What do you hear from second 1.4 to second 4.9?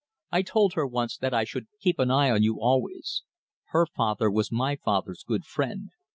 should keep an eye on you always. Her father was my